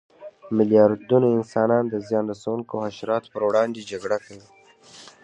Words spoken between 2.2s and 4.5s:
رسونکو حشراتو پر وړاندې جګړه کړې.